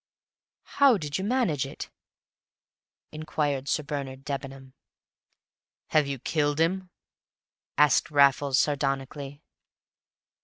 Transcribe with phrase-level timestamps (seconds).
[0.81, 1.91] "How did you manage it?"
[3.11, 4.73] inquired Sir Bernard Debenham.
[5.89, 6.89] "Have you killed him?"
[7.77, 9.43] asked Raffles sardonically.